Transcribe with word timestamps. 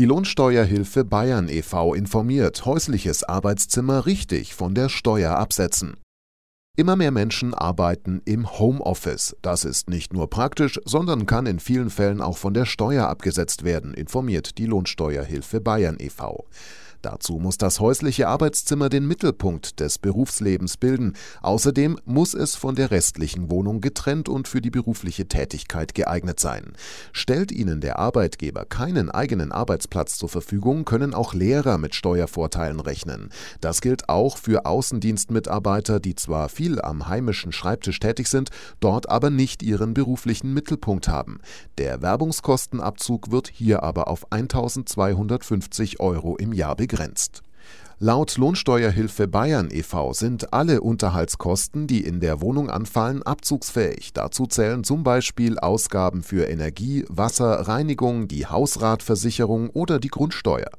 Die 0.00 0.06
Lohnsteuerhilfe 0.06 1.04
Bayern 1.04 1.50
e.V. 1.50 1.92
informiert, 1.92 2.64
häusliches 2.64 3.22
Arbeitszimmer 3.22 4.06
richtig 4.06 4.54
von 4.54 4.74
der 4.74 4.88
Steuer 4.88 5.36
absetzen. 5.36 5.98
Immer 6.74 6.96
mehr 6.96 7.10
Menschen 7.10 7.52
arbeiten 7.52 8.22
im 8.24 8.50
Homeoffice. 8.58 9.36
Das 9.42 9.66
ist 9.66 9.90
nicht 9.90 10.14
nur 10.14 10.30
praktisch, 10.30 10.80
sondern 10.86 11.26
kann 11.26 11.44
in 11.44 11.60
vielen 11.60 11.90
Fällen 11.90 12.22
auch 12.22 12.38
von 12.38 12.54
der 12.54 12.64
Steuer 12.64 13.08
abgesetzt 13.08 13.62
werden, 13.62 13.92
informiert 13.92 14.56
die 14.56 14.64
Lohnsteuerhilfe 14.64 15.60
Bayern 15.60 15.98
e.V. 16.00 16.46
Dazu 17.02 17.38
muss 17.38 17.56
das 17.56 17.80
häusliche 17.80 18.28
Arbeitszimmer 18.28 18.90
den 18.90 19.06
Mittelpunkt 19.06 19.80
des 19.80 19.98
Berufslebens 19.98 20.76
bilden. 20.76 21.14
Außerdem 21.40 21.98
muss 22.04 22.34
es 22.34 22.56
von 22.56 22.74
der 22.74 22.90
restlichen 22.90 23.50
Wohnung 23.50 23.80
getrennt 23.80 24.28
und 24.28 24.48
für 24.48 24.60
die 24.60 24.70
berufliche 24.70 25.26
Tätigkeit 25.26 25.94
geeignet 25.94 26.40
sein. 26.40 26.72
Stellt 27.12 27.52
Ihnen 27.52 27.80
der 27.80 27.98
Arbeitgeber 27.98 28.66
keinen 28.66 29.10
eigenen 29.10 29.50
Arbeitsplatz 29.50 30.18
zur 30.18 30.28
Verfügung, 30.28 30.84
können 30.84 31.14
auch 31.14 31.32
Lehrer 31.32 31.78
mit 31.78 31.94
Steuervorteilen 31.94 32.80
rechnen. 32.80 33.30
Das 33.62 33.80
gilt 33.80 34.10
auch 34.10 34.36
für 34.36 34.66
Außendienstmitarbeiter, 34.66 36.00
die 36.00 36.16
zwar 36.16 36.50
viel 36.50 36.82
am 36.82 37.08
heimischen 37.08 37.52
Schreibtisch 37.52 37.98
tätig 37.98 38.28
sind, 38.28 38.50
dort 38.80 39.08
aber 39.08 39.30
nicht 39.30 39.62
ihren 39.62 39.94
beruflichen 39.94 40.52
Mittelpunkt 40.52 41.08
haben. 41.08 41.40
Der 41.78 42.02
Werbungskostenabzug 42.02 43.30
wird 43.30 43.48
hier 43.48 43.82
aber 43.82 44.08
auf 44.08 44.30
1250 44.30 45.98
Euro 46.00 46.36
im 46.36 46.52
Jahr 46.52 46.76
begrenzt 46.76 46.89
begrenzt. 46.90 47.42
Laut 48.02 48.38
Lohnsteuerhilfe 48.38 49.28
Bayern 49.28 49.68
e.V. 49.70 50.14
sind 50.14 50.54
alle 50.54 50.80
Unterhaltskosten, 50.80 51.86
die 51.86 52.02
in 52.02 52.20
der 52.20 52.40
Wohnung 52.40 52.70
anfallen, 52.70 53.22
abzugsfähig. 53.22 54.14
Dazu 54.14 54.46
zählen 54.46 54.84
zum 54.84 55.02
Beispiel 55.02 55.58
Ausgaben 55.58 56.22
für 56.22 56.48
Energie, 56.48 57.04
Wasser, 57.08 57.68
Reinigung, 57.68 58.26
die 58.26 58.46
Hausratversicherung 58.46 59.68
oder 59.68 59.98
die 59.98 60.08
Grundsteuer. 60.08 60.70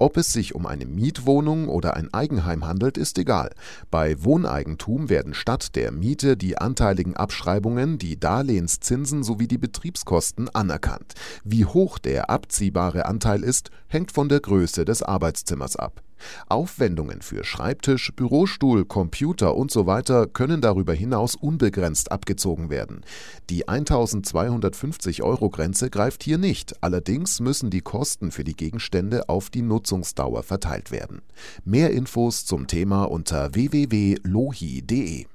Ob 0.00 0.16
es 0.16 0.32
sich 0.32 0.54
um 0.54 0.64
eine 0.64 0.86
Mietwohnung 0.86 1.68
oder 1.68 1.96
ein 1.96 2.14
Eigenheim 2.14 2.64
handelt, 2.64 2.96
ist 2.96 3.18
egal. 3.18 3.50
Bei 3.90 4.22
Wohneigentum 4.22 5.08
werden 5.08 5.34
statt 5.34 5.74
der 5.74 5.90
Miete 5.90 6.36
die 6.36 6.56
anteiligen 6.56 7.16
Abschreibungen, 7.16 7.98
die 7.98 8.18
Darlehenszinsen 8.18 9.24
sowie 9.24 9.48
die 9.48 9.58
Betriebskosten 9.58 10.48
anerkannt. 10.50 11.14
Wie 11.42 11.64
hoch 11.64 11.98
der 11.98 12.30
abziehbare 12.30 13.06
Anteil 13.06 13.42
ist, 13.42 13.70
hängt 13.88 14.12
von 14.12 14.28
der 14.28 14.38
Größe 14.38 14.84
des 14.84 15.02
Arbeitszimmers 15.02 15.74
ab. 15.74 16.00
Aufwendungen 16.48 17.22
für 17.22 17.44
Schreibtisch, 17.44 18.12
Bürostuhl, 18.14 18.84
Computer 18.84 19.56
usw. 19.56 20.02
So 20.06 20.26
können 20.26 20.60
darüber 20.60 20.94
hinaus 20.94 21.34
unbegrenzt 21.34 22.12
abgezogen 22.12 22.70
werden. 22.70 23.02
Die 23.50 23.68
1250 23.68 25.22
Euro 25.22 25.50
Grenze 25.50 25.90
greift 25.90 26.22
hier 26.22 26.38
nicht, 26.38 26.82
allerdings 26.82 27.40
müssen 27.40 27.70
die 27.70 27.80
Kosten 27.80 28.30
für 28.30 28.44
die 28.44 28.56
Gegenstände 28.56 29.28
auf 29.28 29.50
die 29.50 29.62
Nutzungsdauer 29.62 30.42
verteilt 30.42 30.90
werden. 30.90 31.22
Mehr 31.64 31.90
Infos 31.90 32.44
zum 32.44 32.66
Thema 32.66 33.04
unter 33.04 33.54
www.lohi.de. 33.54 35.26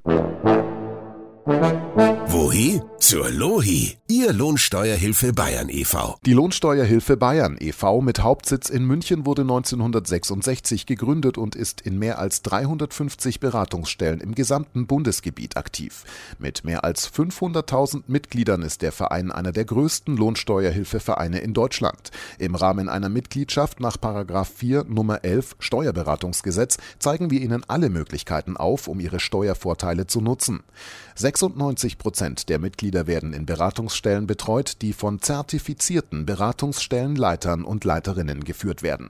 Wohin? 1.45 2.81
Zur 3.06 3.30
Lohi, 3.30 3.98
Ihr 4.08 4.32
Lohnsteuerhilfe 4.32 5.34
Bayern 5.34 5.68
e.V. 5.68 6.18
Die 6.26 6.32
Lohnsteuerhilfe 6.32 7.18
Bayern 7.18 7.58
e.V. 7.59 8.00
mit 8.00 8.23
Hauptsitz 8.23 8.70
in 8.70 8.86
München 8.86 9.26
wurde 9.26 9.42
1966 9.42 10.86
gegründet 10.86 11.38
und 11.38 11.54
ist 11.54 11.81
in 11.81 12.00
mehr 12.00 12.18
als 12.18 12.44
350 12.44 13.42
Beratungsstellen 13.42 14.22
im 14.22 14.36
gesamten 14.36 14.88
Bundesgebiet 14.88 15.58
aktiv. 15.58 16.06
Mit 16.40 16.64
mehr 16.64 16.86
als 16.86 17.12
500.000 17.12 18.04
Mitgliedern 18.08 18.62
ist 18.62 18.81
der 18.81 18.94
Verein 18.94 19.34
einer 19.34 19.52
der 19.52 19.66
größten 19.66 20.16
Lohnsteuerhilfevereine 20.16 21.40
in 21.40 21.54
Deutschland. 21.54 22.12
Im 22.40 22.56
Rahmen 22.56 22.88
einer 22.88 23.09
Mitgliedschaft 23.09 23.81
nach 23.81 23.98
4 23.98 24.86
Nummer 24.86 25.26
11 25.26 25.58
Steuerberatungsgesetz 25.59 26.78
zeigen 27.00 27.31
wir 27.31 27.42
Ihnen 27.42 27.66
alle 27.68 27.90
Möglichkeiten 27.90 28.56
auf, 28.56 28.88
um 28.88 29.02
Ihre 29.02 29.20
Steuervorteile 29.20 30.08
zu 30.08 30.22
nutzen. 30.22 30.64
96 31.16 31.97
Prozent 31.97 32.47
der 32.50 32.59
Mitglieder 32.94 33.08
werden 33.08 33.34
in 33.34 33.48
Beratungsstellen 33.48 34.28
betreut, 34.28 34.84
die 34.84 34.94
von 34.94 35.20
zertifizierten 35.20 36.28
Beratungsstellenleitern 36.28 37.66
und 37.66 37.86
Leiterinnen 37.86 38.44
geführt 38.44 38.84
werden 38.84 39.09